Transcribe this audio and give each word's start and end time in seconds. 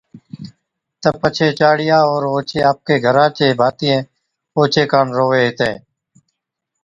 تہ 1.01 1.09
پڇي 1.19 1.47
چاڙِيا 1.59 1.99
اور 2.11 2.23
اوڇي 2.31 2.59
آپڪي 2.69 2.95
گھران 3.05 3.29
چي 3.37 3.47
ڀاتِيئين 3.59 4.01
اوڇي 4.57 4.83
ڪاڻ 4.91 5.05
رووي 5.17 5.39
ھِتين 5.47 5.75